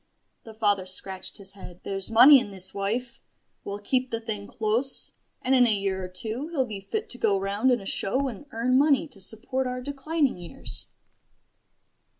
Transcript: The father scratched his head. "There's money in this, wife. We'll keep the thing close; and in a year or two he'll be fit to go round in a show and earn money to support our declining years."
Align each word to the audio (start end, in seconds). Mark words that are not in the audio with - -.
The 0.45 0.55
father 0.55 0.87
scratched 0.87 1.37
his 1.37 1.51
head. 1.51 1.81
"There's 1.83 2.09
money 2.09 2.39
in 2.39 2.49
this, 2.49 2.73
wife. 2.73 3.21
We'll 3.63 3.77
keep 3.77 4.09
the 4.09 4.19
thing 4.19 4.47
close; 4.47 5.11
and 5.43 5.53
in 5.53 5.67
a 5.67 5.75
year 5.77 6.03
or 6.03 6.07
two 6.07 6.47
he'll 6.47 6.65
be 6.65 6.81
fit 6.81 7.07
to 7.11 7.19
go 7.19 7.37
round 7.37 7.69
in 7.69 7.79
a 7.79 7.85
show 7.85 8.27
and 8.27 8.47
earn 8.49 8.79
money 8.79 9.07
to 9.09 9.21
support 9.21 9.67
our 9.67 9.79
declining 9.79 10.39
years." 10.39 10.87